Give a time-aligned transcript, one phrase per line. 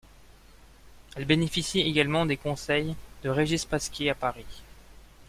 [1.15, 4.63] Elle bénéficie également des conseils de Régis Pasquier à Paris.